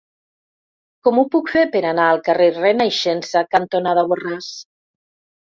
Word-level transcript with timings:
Com 1.07 1.19
ho 1.19 1.25
puc 1.35 1.51
fer 1.57 1.65
per 1.75 1.83
anar 1.89 2.07
al 2.13 2.23
carrer 2.29 2.49
Renaixença 2.57 3.47
cantonada 3.55 4.07
Borràs? 4.15 4.53